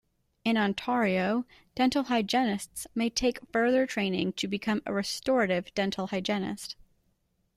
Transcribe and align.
In 0.43 0.57
Ontario, 0.57 1.45
dental 1.75 2.01
hygienists 2.05 2.87
may 2.95 3.07
take 3.11 3.37
further 3.51 3.85
training 3.85 4.33
to 4.33 4.47
become 4.47 4.81
a 4.87 4.91
restorative 4.93 5.71
dental 5.75 6.07
hygienist. 6.07 6.75